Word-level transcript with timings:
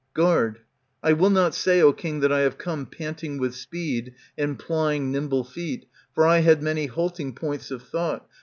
Guard, 0.15 0.61
I 1.03 1.13
will 1.13 1.29
not 1.29 1.53
say, 1.53 1.79
O 1.79 1.93
king, 1.93 2.21
that 2.21 2.31
I 2.31 2.39
have 2.39 2.57
come 2.57 2.87
Panting 2.87 3.37
with 3.37 3.53
speed, 3.53 4.15
and 4.35 4.57
plying 4.57 5.11
nimble 5.11 5.43
feet. 5.43 5.85
For 6.15 6.25
I 6.25 6.39
had 6.39 6.63
many 6.63 6.87
halting 6.87 7.35
points 7.35 7.69
of 7.69 7.83
thought. 7.83 8.25